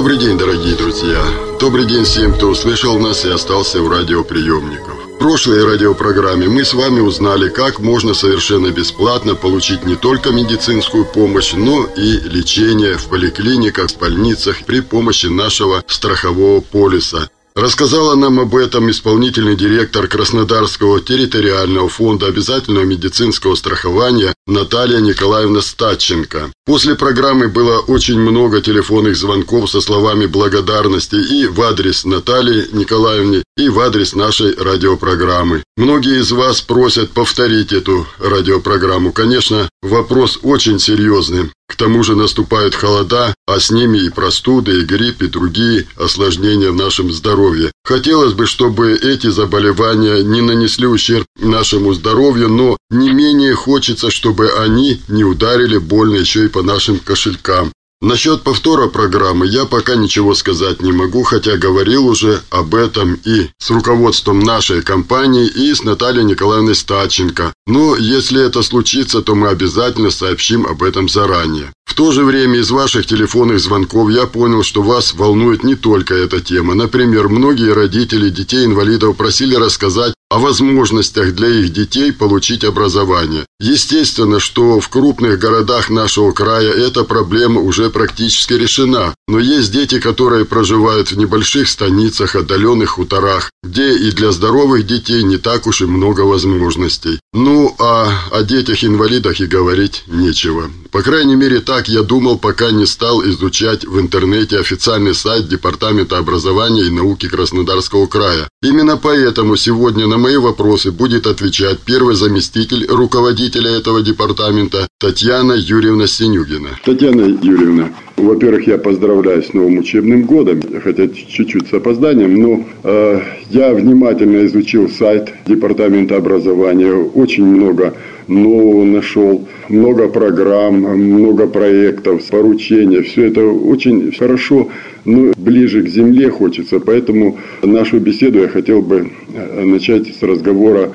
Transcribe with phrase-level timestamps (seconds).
[0.00, 1.22] Добрый день, дорогие друзья.
[1.60, 4.94] Добрый день всем, кто услышал нас и остался в радиоприемниках.
[4.94, 11.04] В прошлой радиопрограмме мы с вами узнали, как можно совершенно бесплатно получить не только медицинскую
[11.04, 17.28] помощь, но и лечение в поликлиниках, в больницах при помощи нашего страхового полиса.
[17.56, 26.52] Рассказала нам об этом исполнительный директор Краснодарского территориального фонда обязательного медицинского страхования Наталья Николаевна Статченко.
[26.64, 33.42] После программы было очень много телефонных звонков со словами благодарности и в адрес Натальи Николаевне,
[33.56, 35.64] и в адрес нашей радиопрограммы.
[35.76, 39.12] Многие из вас просят повторить эту радиопрограмму.
[39.12, 41.50] Конечно, вопрос очень серьезный.
[41.70, 46.72] К тому же наступают холода, а с ними и простуды, и грипп, и другие осложнения
[46.72, 47.70] в нашем здоровье.
[47.84, 54.50] Хотелось бы, чтобы эти заболевания не нанесли ущерб нашему здоровью, но не менее хочется, чтобы
[54.58, 57.70] они не ударили больно еще и по нашим кошелькам.
[58.02, 63.50] Насчет повтора программы я пока ничего сказать не могу, хотя говорил уже об этом и
[63.58, 67.52] с руководством нашей компании, и с Натальей Николаевной Стаченко.
[67.66, 71.72] Но если это случится, то мы обязательно сообщим об этом заранее.
[71.84, 76.14] В то же время из ваших телефонных звонков я понял, что вас волнует не только
[76.14, 76.74] эта тема.
[76.74, 83.44] Например, многие родители детей-инвалидов просили рассказать о возможностях для их детей получить образование.
[83.58, 89.98] Естественно, что в крупных городах нашего края эта проблема уже практически решена, но есть дети,
[89.98, 95.82] которые проживают в небольших станицах, отдаленных хуторах, где и для здоровых детей не так уж
[95.82, 97.18] и много возможностей.
[97.32, 100.70] Ну, а о детях-инвалидах и говорить нечего.
[100.90, 106.18] По крайней мере, так я думал, пока не стал изучать в интернете официальный сайт Департамента
[106.18, 108.48] образования и науки Краснодарского края.
[108.62, 116.06] Именно поэтому сегодня на мои вопросы будет отвечать первый заместитель руководителя этого департамента Татьяна Юрьевна
[116.06, 116.68] Синюгина.
[116.84, 123.20] Татьяна Юрьевна, во-первых, я поздравляю с новым учебным годом, хотя чуть-чуть с опозданием, но э,
[123.50, 127.94] я внимательно изучил сайт Департамента образования, очень много
[128.30, 134.68] нового нашел, много программ, много проектов, поручения, все это очень хорошо,
[135.04, 140.92] но ближе к земле хочется, поэтому нашу беседу я хотел бы э, начать с разговора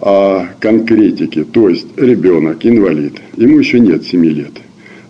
[0.00, 4.52] о конкретике, то есть ребенок, инвалид, ему еще нет 7 лет.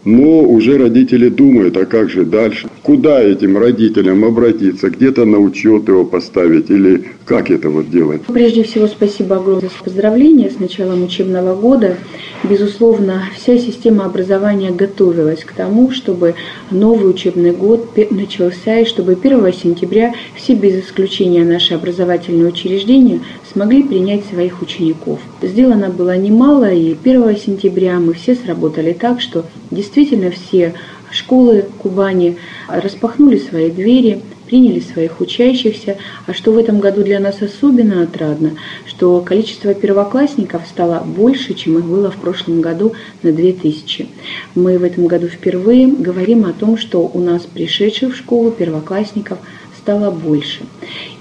[0.04, 2.68] Но уже родители думают, а как же дальше?
[2.86, 4.90] Куда этим родителям обратиться?
[4.90, 8.22] Где-то на учет его поставить или как это вот делать?
[8.28, 11.96] Прежде всего, спасибо огромное за поздравления с началом учебного года.
[12.44, 16.36] Безусловно, вся система образования готовилась к тому, чтобы
[16.70, 23.18] новый учебный год начался, и чтобы 1 сентября все без исключения наши образовательные учреждения
[23.52, 25.18] смогли принять своих учеников.
[25.42, 30.74] Сделано было немало, и 1 сентября мы все сработали так, что действительно все
[31.10, 35.96] школы Кубани распахнули свои двери, приняли своих учащихся.
[36.26, 38.52] А что в этом году для нас особенно отрадно,
[38.86, 44.08] что количество первоклассников стало больше, чем их было в прошлом году на 2000.
[44.54, 49.38] Мы в этом году впервые говорим о том, что у нас пришедших в школу первоклассников
[49.86, 50.64] стало больше.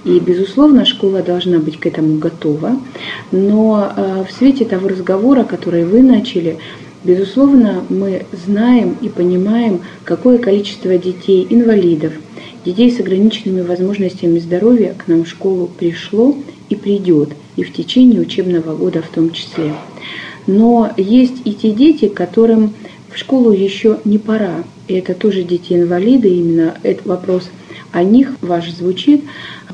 [0.05, 2.79] И, безусловно, школа должна быть к этому готова.
[3.31, 6.57] Но э, в свете того разговора, который вы начали,
[7.05, 12.13] безусловно, мы знаем и понимаем, какое количество детей, инвалидов,
[12.65, 16.35] детей с ограниченными возможностями здоровья к нам в школу пришло
[16.69, 19.73] и придет, и в течение учебного года в том числе.
[20.47, 22.73] Но есть и те дети, которым
[23.09, 24.63] в школу еще не пора.
[24.87, 27.49] И это тоже дети-инвалиды, именно этот вопрос–
[27.95, 29.23] о них ваш звучит,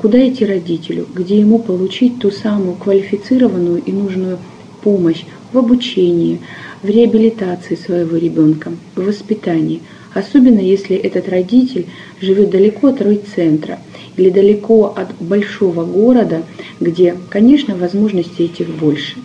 [0.00, 4.38] куда идти родителю, где ему получить ту самую квалифицированную и нужную
[4.82, 6.40] помощь в обучении,
[6.82, 9.80] в реабилитации своего ребенка, в воспитании,
[10.14, 11.86] особенно если этот родитель
[12.20, 13.78] живет далеко от райцентра
[14.16, 16.42] или далеко от большого города,
[16.80, 19.16] где, конечно, возможностей этих больше.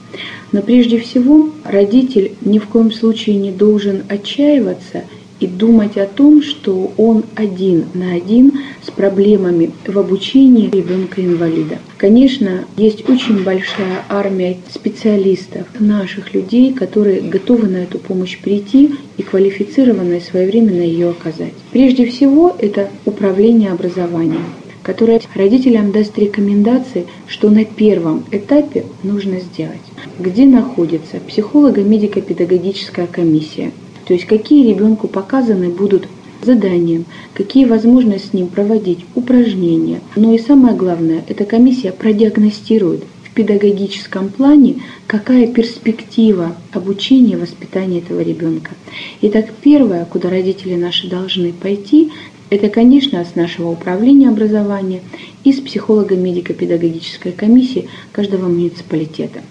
[0.52, 5.04] Но прежде всего родитель ни в коем случае не должен отчаиваться–
[5.40, 8.54] и думать о том, что он один на один
[8.98, 11.78] проблемами в обучении ребенка-инвалида.
[11.98, 19.24] Конечно, есть очень большая армия специалистов, наших людей, которые готовы на эту помощь прийти и
[19.24, 21.54] квалифицированно и своевременно ее оказать.
[21.72, 24.44] Прежде всего, это управление образованием
[24.88, 29.82] которое родителям даст рекомендации, что на первом этапе нужно сделать.
[30.18, 33.74] Где находится психолого-медико-педагогическая комиссия,
[34.06, 36.08] то есть какие ребенку показаны будут
[36.42, 40.02] заданиям, какие возможно с ним проводить упражнения.
[40.16, 48.00] Но и самое главное, эта комиссия продиагностирует в педагогическом плане, какая перспектива обучения и воспитания
[48.00, 48.72] этого ребенка.
[49.22, 52.12] Итак, первое, куда родители наши должны пойти,
[52.50, 55.02] это, конечно, с нашего управления образования
[55.44, 59.42] и с психолого-медико-педагогической комиссии каждого муниципалитета.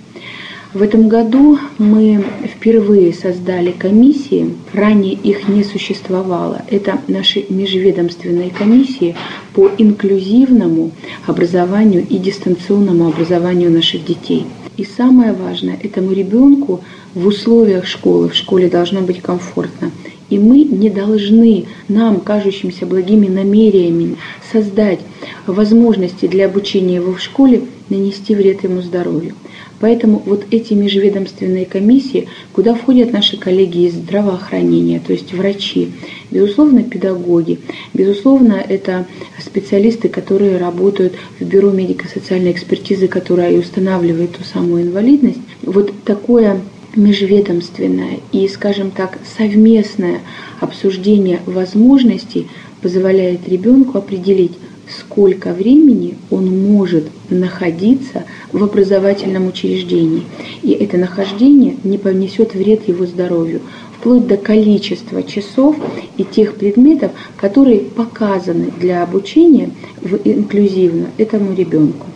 [0.76, 6.67] В этом году мы впервые создали комиссии, ранее их не существовало.
[6.69, 9.17] Это наши межведомственные комиссии
[9.55, 10.90] по инклюзивному
[11.26, 14.44] образованию и дистанционному образованию наших детей.
[14.76, 16.82] И самое важное, этому ребенку
[17.14, 19.90] в условиях школы, в школе должно быть комфортно.
[20.28, 24.17] И мы не должны нам, кажущимся благими намерениями,
[24.52, 25.00] создать
[25.46, 29.32] возможности для обучения его в школе, нанести вред ему здоровью.
[29.81, 35.93] Поэтому вот эти межведомственные комиссии, куда входят наши коллеги из здравоохранения, то есть врачи,
[36.31, 37.58] безусловно, педагоги,
[37.93, 39.06] безусловно, это
[39.38, 45.40] специалисты, которые работают в бюро медико-социальной экспертизы, которая и устанавливает ту самую инвалидность.
[45.62, 46.61] Вот такое
[46.96, 50.20] межведомственное и, скажем так, совместное
[50.61, 52.49] обсуждение возможностей
[52.81, 54.52] позволяет ребенку определить,
[54.88, 60.22] сколько времени он может находиться в образовательном учреждении.
[60.62, 63.60] И это нахождение не понесет вред его здоровью,
[63.98, 65.76] вплоть до количества часов
[66.16, 72.06] и тех предметов, которые показаны для обучения в инклюзивно этому ребенку.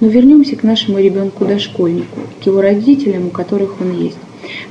[0.00, 4.18] Но вернемся к нашему ребенку-дошкольнику, к его родителям, у которых он есть.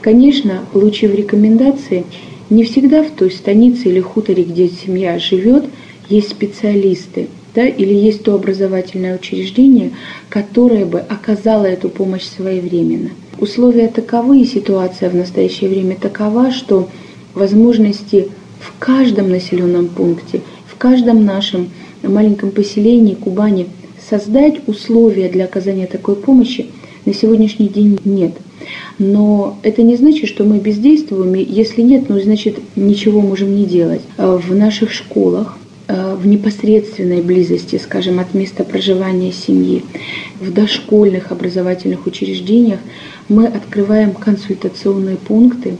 [0.01, 2.05] Конечно, получив рекомендации,
[2.49, 5.65] не всегда в той станице или хуторе, где семья живет,
[6.09, 9.91] есть специалисты, да, или есть то образовательное учреждение,
[10.29, 13.09] которое бы оказало эту помощь своевременно.
[13.39, 16.89] Условия таковы, и ситуация в настоящее время такова, что
[17.33, 18.27] возможности
[18.59, 21.69] в каждом населенном пункте, в каждом нашем
[22.03, 23.67] маленьком поселении Кубани
[24.09, 26.67] создать условия для оказания такой помощи
[27.05, 28.33] на сегодняшний день нет.
[28.97, 33.65] Но это не значит, что мы бездействуем, и если нет, ну значит ничего можем не
[33.65, 34.01] делать.
[34.17, 39.83] В наших школах Э, в непосредственной близости, скажем, от места проживания семьи,
[40.39, 42.79] в дошкольных образовательных учреждениях
[43.27, 45.77] мы открываем консультационные пункты,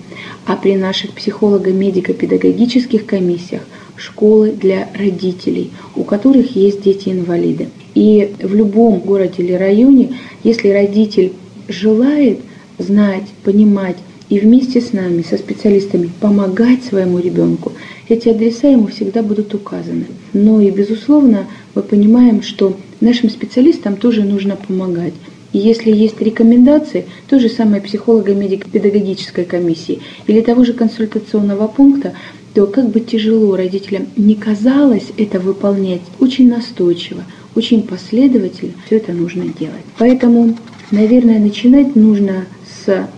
[0.47, 3.61] а при наших психолого-медико-педагогических комиссиях
[3.97, 7.69] школы для родителей, у которых есть дети-инвалиды.
[7.93, 11.33] И в любом городе или районе, если родитель
[11.67, 12.39] желает
[12.79, 13.97] знать, понимать
[14.29, 17.73] и вместе с нами, со специалистами, помогать своему ребенку,
[18.07, 20.05] эти адреса ему всегда будут указаны.
[20.33, 25.13] Но и, безусловно, мы понимаем, что нашим специалистам тоже нужно помогать.
[25.51, 32.13] И если есть рекомендации, то же самое психолого-медико-педагогической комиссии или того же консультационного пункта,
[32.53, 37.23] то как бы тяжело родителям не казалось это выполнять, очень настойчиво,
[37.55, 39.85] очень последовательно все это нужно делать.
[39.97, 40.55] Поэтому,
[40.91, 42.45] наверное, начинать нужно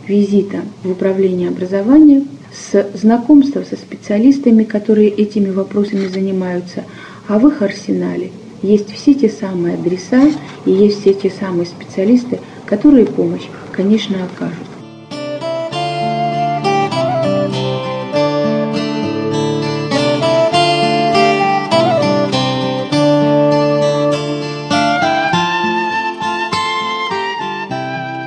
[0.08, 6.84] визита в управление образования, с знакомства со специалистами, которые этими вопросами занимаются,
[7.28, 10.30] а в их арсенале есть все те самые адреса
[10.66, 14.71] и есть все те самые специалисты, которые помощь, конечно, окажут.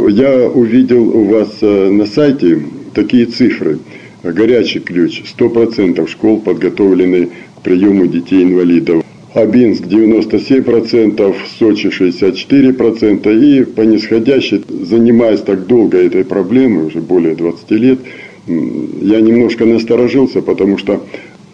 [0.08, 2.60] Я увидел у вас э, на сайте
[2.94, 3.78] такие цифры–
[4.32, 5.22] горячий ключ.
[5.38, 9.04] 100% школ подготовлены к приему детей-инвалидов.
[9.34, 17.70] Абинск 97%, Сочи 64% и по нисходящей, занимаясь так долго этой проблемой, уже более 20
[17.72, 17.98] лет,
[18.46, 21.02] я немножко насторожился, потому что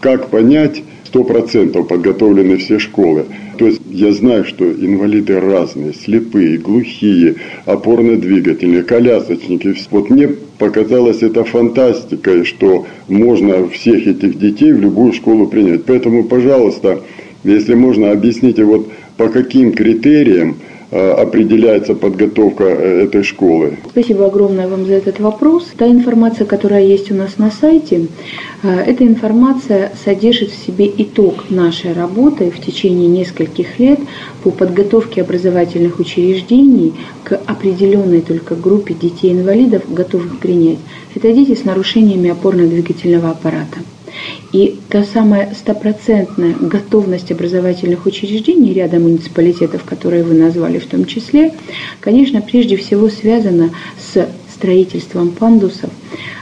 [0.00, 3.26] как понять, 100% подготовлены все школы.
[3.58, 7.36] То есть я знаю, что инвалиды разные, слепые, глухие,
[7.66, 9.74] опорно-двигательные, колясочники.
[9.90, 15.84] Вот мне показалось это фантастикой, что можно всех этих детей в любую школу принять.
[15.84, 17.00] Поэтому, пожалуйста,
[17.44, 20.56] если можно, объясните, вот по каким критериям
[20.90, 23.78] определяется подготовка э, этой школы?
[23.90, 25.68] Спасибо огромное вам за этот вопрос.
[25.76, 28.06] Та информация, которая есть у нас на сайте,
[28.62, 34.00] эта информация содержит в себе итог нашей работы в течение нескольких лет
[34.42, 36.94] по подготовке образовательных учреждений
[37.24, 40.78] к определенной только группе детей-инвалидов, готовых принять.
[41.14, 43.78] Это дети с нарушениями опорно-двигательного аппарата.
[44.52, 51.54] И та самая стопроцентная готовность образовательных учреждений ряда муниципалитетов, которые вы назвали в том числе,
[52.00, 55.90] конечно, прежде всего связана с строительством пандусов,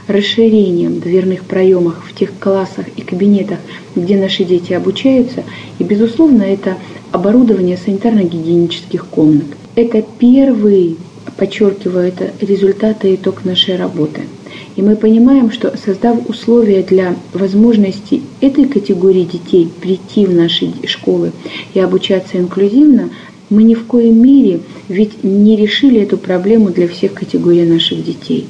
[0.07, 3.59] расширением дверных проемов в тех классах и кабинетах,
[3.95, 5.43] где наши дети обучаются,
[5.77, 6.77] и, безусловно, это
[7.11, 9.45] оборудование санитарно-гигиенических комнат.
[9.75, 10.97] Это первый,
[11.37, 14.23] подчеркиваю, это результат и итог нашей работы–
[14.75, 21.31] и мы понимаем, что создав условия для возможности этой категории детей прийти в наши школы
[21.73, 23.09] и обучаться инклюзивно,
[23.49, 28.47] мы ни в коем мере ведь не решили эту проблему для всех категорий наших детей.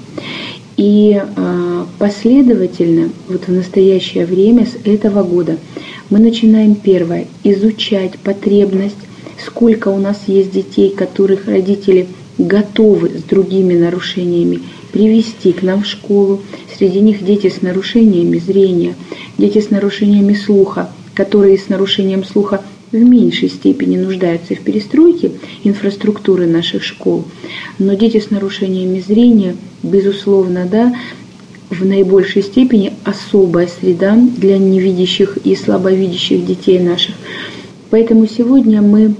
[0.78, 5.58] И э, последовательно, вот в настоящее время, с этого года,
[6.10, 8.96] мы начинаем первое изучать потребность,
[9.46, 12.08] сколько у нас есть детей, которых родители
[12.40, 16.42] готовы с другими нарушениями привести к нам в школу.
[16.76, 18.96] Среди них дети с нарушениями зрения,
[19.38, 26.48] дети с нарушениями слуха, которые с нарушением слуха в меньшей степени нуждаются в перестройке инфраструктуры
[26.48, 27.26] наших школ.
[27.78, 30.96] Но дети с нарушениями зрения, безусловно, да,
[31.70, 37.14] в наибольшей степени особая среда для невидящих и слабовидящих детей наших.
[37.92, 39.14] Поэтому сегодня мы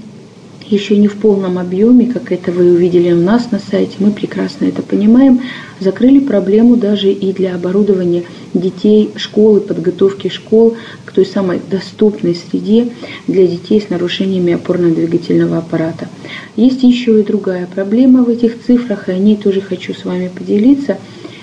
[0.72, 4.66] еще не в полном объеме, как это вы увидели у нас на сайте, мы прекрасно
[4.66, 5.40] это понимаем,
[5.78, 8.24] закрыли проблему даже и для оборудования
[8.54, 12.92] детей школы, подготовки школ к той самой доступной среде
[13.26, 16.08] для детей с нарушениями опорно-двигательного аппарата.
[16.56, 20.28] Есть еще и другая проблема в этих цифрах, и о ней тоже хочу с вами
[20.28, 20.98] поделиться.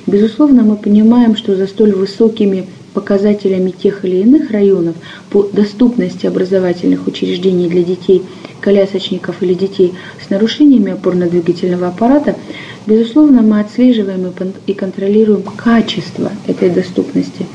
[0.05, 2.67] Безусловно, мы понимаем, что за столь высокими
[2.98, 4.96] показателями тех или иных районов
[5.30, 8.24] по доступности образовательных учреждений для детей,
[8.60, 12.36] колясочников или детей с нарушениями опорно-двигательного аппарата,
[12.88, 14.34] безусловно, мы отслеживаем
[14.66, 17.46] и контролируем качество этой доступности.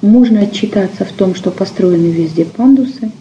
[0.00, 3.12] Можно отчитаться в том, что построены везде пандусы,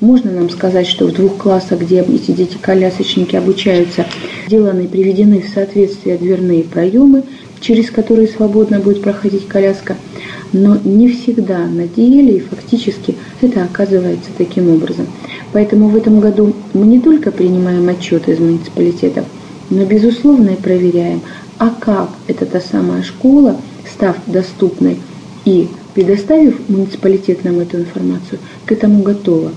[0.00, 4.06] можно нам сказать, что в двух классах, где эти дети-колясочники обучаются,
[4.46, 7.24] сделаны и приведены в соответствие дверные проемы,
[7.60, 9.98] через которые свободно будет проходить коляска–
[10.52, 15.06] но не всегда на деле и фактически это оказывается таким образом.
[15.52, 19.24] Поэтому в этом году мы не только принимаем отчеты из муниципалитетов,
[19.70, 21.20] но безусловно и проверяем,
[21.58, 23.56] а как эта та самая школа,
[23.92, 24.98] став доступной
[25.44, 29.52] и предоставив муниципалитет нам эту информацию, к этому готова.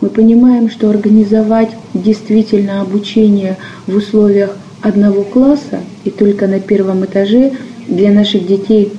[0.00, 7.52] Мы понимаем, что организовать действительно обучение в условиях одного класса и только на первом этаже
[7.86, 8.92] для наших детей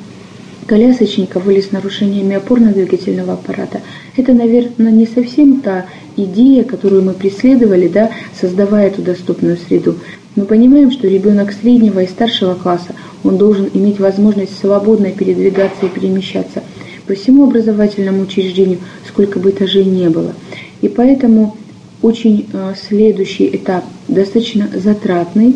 [0.65, 3.81] колясочников или с нарушениями опорно-двигательного аппарата.
[4.15, 9.97] Это, наверное, не совсем та идея, которую мы преследовали, да, создавая эту доступную среду.
[10.35, 15.89] Мы понимаем, что ребенок среднего и старшего класса, он должен иметь возможность свободно передвигаться и
[15.89, 16.63] перемещаться
[17.07, 20.33] по всему образовательному учреждению, сколько бы этажей не было.
[20.81, 21.57] И поэтому
[22.01, 25.55] очень э, следующий этап достаточно затратный,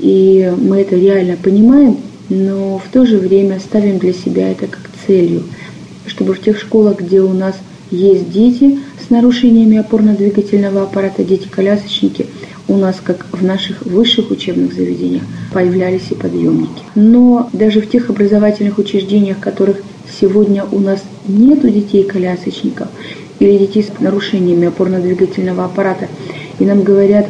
[0.00, 1.96] и мы это реально понимаем–
[2.32, 5.42] но в то же время ставим для себя это как целью,
[6.06, 7.54] чтобы в тех школах, где у нас
[7.90, 12.26] есть дети с нарушениями опорно-двигательного аппарата, дети-колясочники,
[12.68, 16.82] у нас, как в наших высших учебных заведениях, появлялись и подъемники.
[16.94, 19.82] Но даже в тех образовательных учреждениях, которых
[20.20, 22.88] сегодня у нас нету детей-колясочников
[23.40, 26.08] или детей с нарушениями опорно-двигательного аппарата,
[26.58, 27.26] и нам говорят,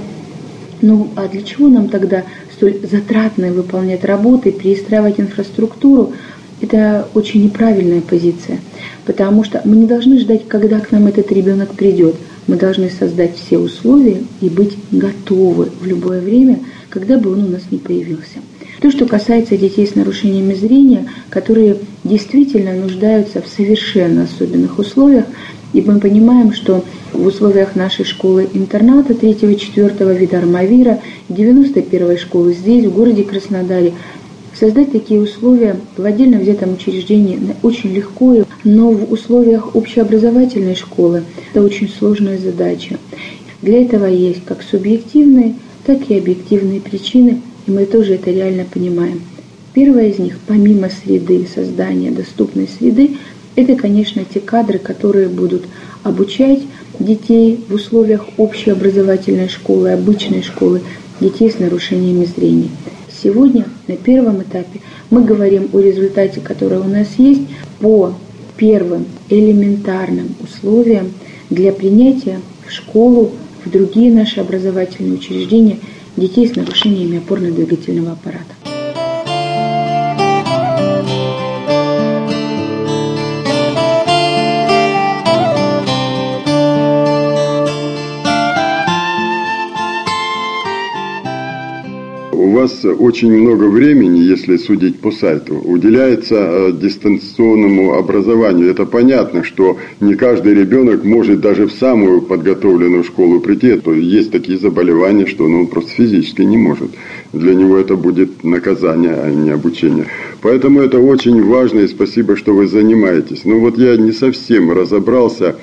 [0.81, 2.23] ну а для чего нам тогда
[2.63, 6.13] столь затратно выполнять работы, перестраивать инфраструктуру,
[6.61, 8.61] это очень неправильная позиция,
[9.05, 12.15] потому что мы не должны ждать, когда к нам этот ребенок придет.
[12.47, 17.49] Мы должны создать все условия и быть готовы в любое время, когда бы он у
[17.49, 18.39] нас не появился.
[18.81, 25.25] То, что касается детей с нарушениями зрения, которые действительно нуждаются в совершенно особенных условиях,
[25.73, 32.95] и мы понимаем, что в условиях нашей школы-интерната 3-4 вида Армавира, 91-й школы здесь, в
[32.95, 33.95] городе Краснодаре,
[34.59, 41.65] Создать такие условия в отдельно взятом учреждении очень легко, но в условиях общеобразовательной школы это
[41.65, 42.99] очень сложная задача.
[43.63, 49.23] Для этого есть как субъективные, так и объективные причины, и мы тоже это реально понимаем.
[49.73, 53.17] Первая из них, помимо среды, создания доступной среды,
[53.57, 55.65] это, конечно, те кадры, которые будут
[56.03, 56.61] обучать
[56.99, 60.83] детей в условиях общеобразовательной школы, обычной школы,
[61.21, 62.71] детей с нарушениями зрения.
[63.23, 64.81] Сегодня на первом этапе
[65.11, 67.43] мы говорим о результате, который у нас есть,
[67.81, 68.15] по
[68.57, 71.13] первым элементарным условиям
[71.51, 73.33] для принятия в школу,
[73.65, 75.79] в другие наши образовательные учреждения
[76.17, 78.62] детей с нарушениями опорно-двигательного аппарата.
[92.63, 98.71] Вас очень много времени, если судить по сайту, уделяется э, дистанционному образованию.
[98.71, 103.77] Это понятно, что не каждый ребенок может даже в самую подготовленную школу прийти.
[103.77, 106.91] То есть такие заболевания, что ну, он просто физически не может.
[107.33, 110.07] Для него это будет наказание, а не обучение.
[110.41, 113.45] Поэтому это очень важно и спасибо, что вы занимаетесь.
[113.45, 115.57] Но вот я не совсем разобрался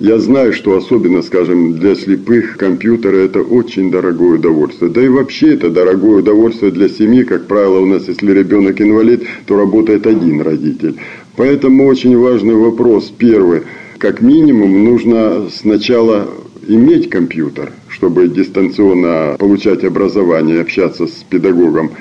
[0.00, 4.90] я знаю, что особенно, скажем, для слепых компьютеры это очень дорогое удовольствие.
[4.90, 7.22] Да и вообще это дорогое удовольствие для семьи.
[7.22, 10.96] Как правило, у нас, если ребенок инвалид, то работает один родитель.
[11.36, 13.12] Поэтому очень важный вопрос.
[13.16, 13.62] Первый.
[13.98, 16.28] Как минимум нужно сначала
[16.66, 21.92] иметь компьютер, чтобы дистанционно получать образование общаться с педагогом.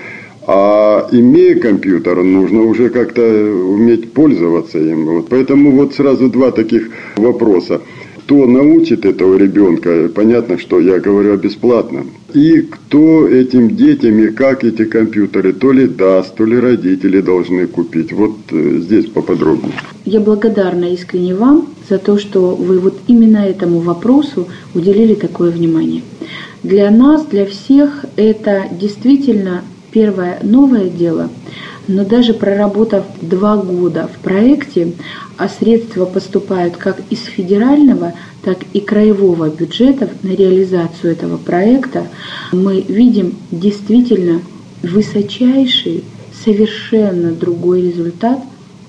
[0.45, 5.05] А имея компьютер, нужно уже как-то уметь пользоваться им.
[5.05, 5.29] Вот.
[5.29, 7.81] Поэтому вот сразу два таких вопроса.
[8.25, 10.09] Кто научит этого ребенка?
[10.13, 12.12] Понятно, что я говорю о бесплатном.
[12.33, 17.67] И кто этим детям и как эти компьютеры то ли даст, то ли родители должны
[17.67, 18.13] купить.
[18.13, 19.73] Вот э, здесь поподробнее.
[20.05, 26.01] Я благодарна искренне вам за то, что вы вот именно этому вопросу уделили такое внимание.
[26.63, 31.29] Для нас, для всех это действительно первое новое дело,
[31.88, 34.93] но даже проработав два года в проекте,
[35.38, 42.07] а средства поступают как из федерального, так и краевого бюджетов на реализацию этого проекта,
[42.51, 44.41] мы видим действительно
[44.81, 46.03] высочайший,
[46.43, 48.39] совершенно другой результат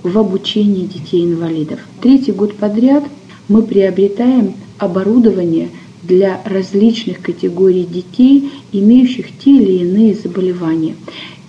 [0.03, 1.79] в обучении детей-инвалидов.
[2.01, 3.05] Третий год подряд
[3.49, 5.69] мы приобретаем оборудование–
[6.07, 10.97] для различных категорий детей, имеющих те или иные заболевания,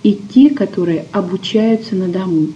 [0.02, 2.48] и те, которые обучаются на дому.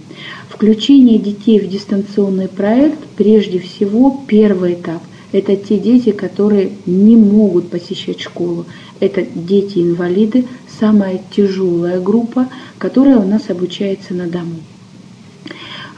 [0.49, 5.03] Включение детей в дистанционный проект прежде всего первый этап.
[5.33, 8.67] Это те дети, которые не могут посещать школу.
[8.99, 10.45] Это дети-инвалиды,
[10.79, 14.57] самая тяжелая группа, которая у нас обучается на дому.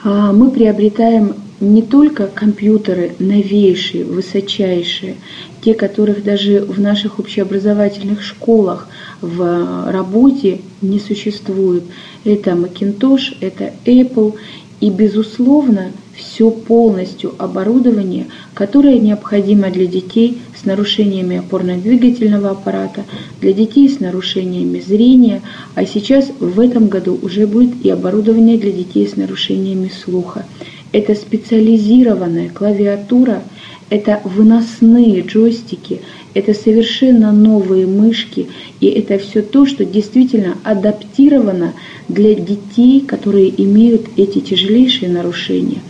[0.05, 5.15] А, мы приобретаем не только компьютеры новейшие, высочайшие,
[5.63, 8.89] те, которых даже в наших общеобразовательных школах
[9.21, 11.85] в работе не существует.
[12.25, 14.35] Это Macintosh, это Apple
[14.81, 23.05] и, безусловно, все полностью оборудование, которое необходимо для детей с нарушениями опорно-двигательного аппарата,
[23.41, 25.43] для детей с нарушениями зрения,
[25.77, 30.45] а сейчас в этом году уже будет и оборудование для детей с нарушениями слуха.
[30.93, 33.43] Это специализированная клавиатура,
[33.89, 36.01] это выносные джойстики,
[36.35, 38.49] это совершенно новые мышки,
[38.81, 41.75] и это все то, что действительно адаптировано
[42.09, 45.83] для детей, которые имеют эти тяжелейшие нарушения.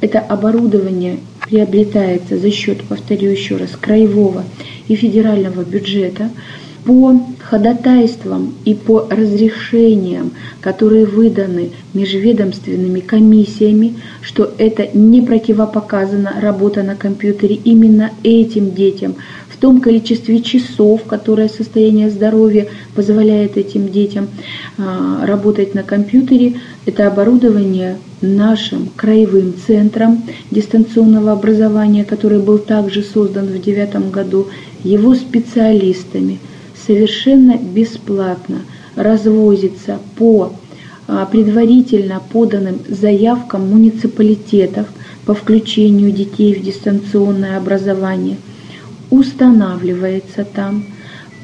[0.00, 4.44] Это оборудование приобретается за счет, повторю еще раз, краевого
[4.88, 6.30] и федерального бюджета
[6.84, 16.94] по ходатайствам и по разрешениям, которые выданы межведомственными комиссиями, что это не противопоказано работа на
[16.94, 19.14] компьютере именно этим детям,
[19.48, 24.28] в том количестве часов, которое состояние здоровья позволяет этим детям
[24.76, 26.54] а, работать на компьютере.
[26.84, 34.48] Это оборудование нашим краевым центром дистанционного образования, который был также создан в 2009 году,
[34.82, 36.40] его специалистами–
[36.86, 38.60] совершенно бесплатно
[38.96, 40.52] развозится по
[41.06, 44.86] а, предварительно поданным заявкам муниципалитетов
[45.26, 48.36] по включению детей в дистанционное образование,
[49.10, 50.84] устанавливается там,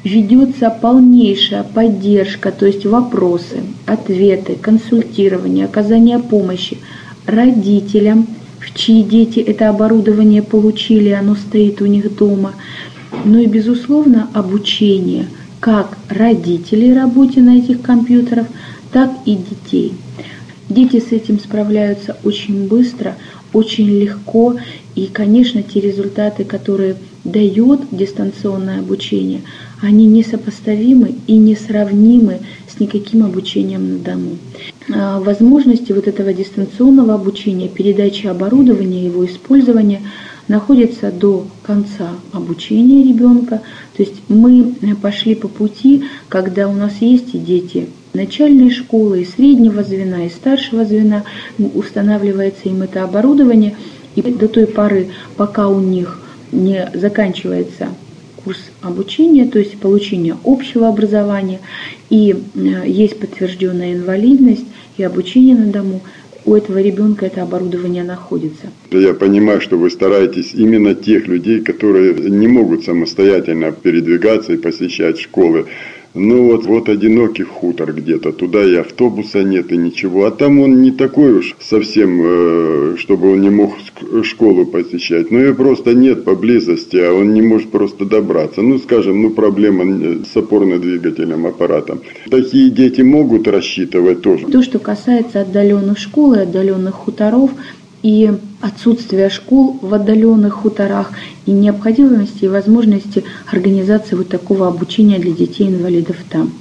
[0.03, 6.77] ведется полнейшая поддержка, то есть вопросы, ответы, консультирование, оказание помощи
[7.25, 8.27] родителям,
[8.59, 12.53] в чьи дети это оборудование получили, оно стоит у них дома,
[13.25, 15.27] но и, безусловно, обучение
[15.59, 18.47] как родителей работе на этих компьютерах,
[18.91, 19.93] так и детей.
[20.69, 23.15] Дети с этим справляются очень быстро,
[23.53, 24.55] очень легко,
[24.95, 29.41] и, конечно, те результаты, которые дает дистанционное обучение,
[29.81, 34.37] они несопоставимы и несравнимы с никаким обучением на дому.
[34.93, 40.01] А, возможности вот этого дистанционного обучения, передачи оборудования, его использования–
[40.51, 43.61] находится до конца обучения ребенка.
[43.95, 49.25] То есть мы пошли по пути, когда у нас есть и дети начальной школы, и
[49.25, 51.23] среднего звена, и старшего звена,
[51.57, 53.77] устанавливается им это оборудование,
[54.15, 56.19] и до той поры, пока у них
[56.51, 57.87] не заканчивается
[58.43, 61.59] курс обучения, то есть получение общего образования,
[62.09, 64.65] и э, есть подтвержденная инвалидность
[64.97, 66.01] и обучение на дому,
[66.43, 68.67] у этого ребенка это оборудование находится.
[68.89, 75.19] Я понимаю, что вы стараетесь именно тех людей, которые не могут самостоятельно передвигаться и посещать
[75.19, 75.67] школы.
[76.13, 80.25] Ну вот, вот одинокий хутор где-то, туда и автобуса нет, и ничего.
[80.25, 83.73] А там он не такой уж совсем, э, чтобы он не мог
[84.23, 85.31] школу посещать.
[85.31, 88.61] Ну и просто нет поблизости, а он не может просто добраться.
[88.61, 92.01] Ну, скажем, ну проблема э, с опорно-двигательным аппаратом.
[92.29, 94.47] Такие дети могут рассчитывать тоже.
[94.47, 97.51] То, что касается отдаленных школ и отдаленных хуторов,
[98.03, 101.11] и отсутствия школ в отдаленных хуторах
[101.45, 106.51] и необходимости и возможности организации вот такого обучения для детей-инвалидов там.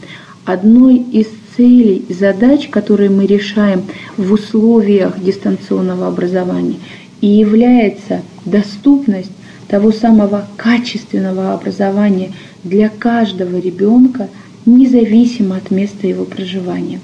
[0.44, 1.26] Одной из
[1.57, 3.83] целей и задач, которые мы решаем
[4.16, 6.76] в условиях дистанционного образования,
[7.20, 9.31] и является доступность
[9.68, 12.33] того самого качественного образования
[12.64, 14.29] для каждого ребенка,
[14.66, 17.00] независимо от места его проживания.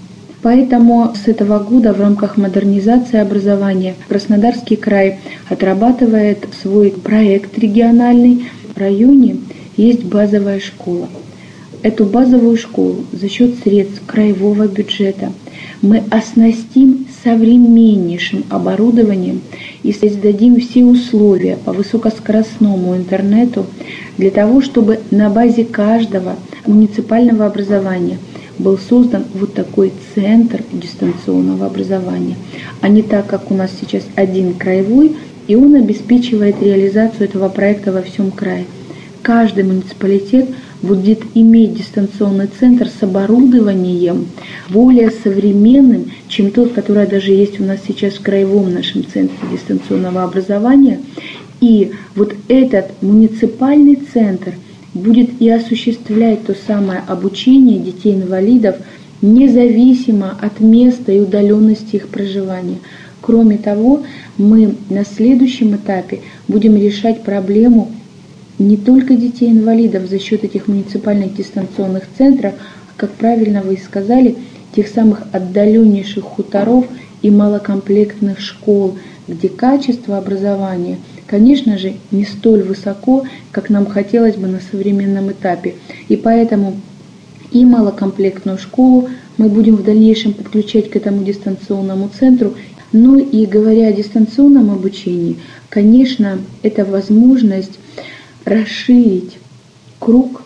[0.47, 8.45] Поэтому с этого года в рамках модернизации образования Краснодарский край отрабатывает свой проект региональный.
[8.73, 9.39] В районе
[9.77, 11.09] есть базовая школа.
[11.83, 15.33] Эту базовую школу за счет средств краевого бюджета
[15.83, 19.41] мы оснастим современнейшим оборудованием
[19.83, 23.67] и создадим все условия по высокоскоростному интернету
[24.17, 28.19] для того, чтобы на базе каждого муниципального образования–
[28.59, 32.37] был создан вот такой центр дистанционного образования,
[32.81, 35.17] а не так, как у нас сейчас один краевой,
[35.47, 38.67] и он обеспечивает реализацию этого проекта во всем крае.
[39.23, 40.49] Каждый муниципалитет
[40.83, 44.27] будет иметь дистанционный центр с оборудованием
[44.69, 50.23] более современным, чем тот, который даже есть у нас сейчас в краевом нашем центре дистанционного
[50.23, 51.01] образования.
[51.61, 54.55] И вот этот муниципальный центр–
[54.97, 58.77] будет и осуществлять то самое обучение детей-инвалидов
[59.23, 62.79] независимо от места и удаленности их проживания.
[63.21, 64.03] Кроме того,
[64.37, 67.91] мы на следующем этапе будем решать проблему
[68.59, 72.63] не только детей-инвалидов за счет этих муниципальных дистанционных центров, а,
[72.97, 74.37] как правильно вы и сказали,
[74.75, 76.87] тех самых отдаленнейших хуторов
[77.23, 78.97] и малокомплектных школ,
[79.29, 85.75] где качество образования– конечно же, не столь высоко, как нам хотелось бы на современном этапе.
[86.09, 86.81] И поэтому
[87.53, 89.09] и малокомплектную школу
[89.39, 92.55] мы будем в дальнейшем подключать к этому дистанционному центру.
[92.93, 95.37] Ну и говоря о дистанционном обучении,
[95.69, 97.79] конечно, это возможность
[98.45, 99.39] расширить
[99.99, 100.43] круг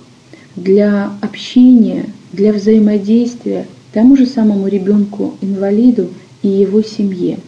[0.57, 6.09] для общения, для взаимодействия тому же самому ребенку-инвалиду
[6.43, 7.39] и его семье.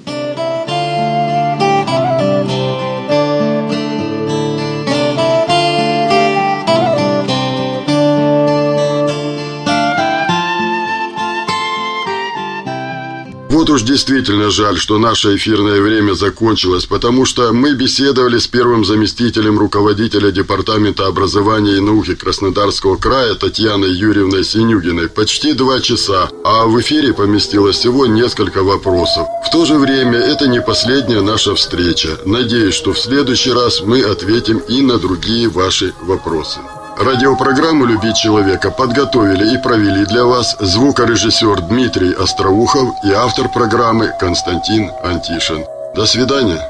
[13.62, 18.84] Вот уж действительно жаль, что наше эфирное время закончилось, потому что мы беседовали с первым
[18.84, 26.66] заместителем руководителя Департамента образования и науки Краснодарского края Татьяной Юрьевной Синюгиной почти два часа, а
[26.66, 29.28] в эфире поместилось всего несколько вопросов.
[29.46, 32.18] В то же время это не последняя наша встреча.
[32.26, 36.58] Надеюсь, что в следующий раз мы ответим и на другие ваши вопросы.
[36.98, 44.90] Радиопрограмму «Любить человека» подготовили и провели для вас звукорежиссер Дмитрий Остроухов и автор программы Константин
[45.02, 45.64] Антишин.
[45.94, 46.60] До свидания.